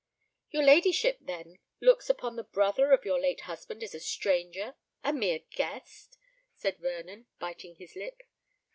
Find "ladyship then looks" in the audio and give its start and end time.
0.63-2.09